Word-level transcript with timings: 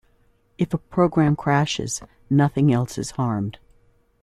If 0.57 0.73
a 0.73 0.79
program 0.79 1.35
crashes, 1.35 2.01
nothing 2.27 2.73
else 2.73 2.97
is 2.97 3.11
harmed. 3.11 3.59